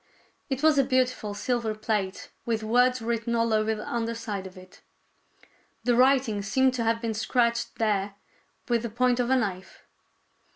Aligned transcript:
It 0.49 0.63
was 0.63 0.79
a 0.79 0.83
beautiful 0.83 1.35
silver 1.35 1.75
plate, 1.75 2.31
with 2.43 2.63
words 2.63 3.03
written 3.03 3.35
all 3.35 3.53
over 3.53 3.75
the 3.75 3.87
under 3.87 4.15
side 4.15 4.47
of 4.47 4.57
it. 4.57 4.81
The 5.83 5.95
writing 5.95 6.41
seemed 6.41 6.73
to 6.73 6.83
have 6.83 6.99
been 7.01 7.13
scratched 7.13 7.75
there 7.77 8.15
with 8.67 8.81
the 8.81 8.89
point 8.89 9.19
of 9.19 9.29
a 9.29 9.35
knife. 9.35 9.83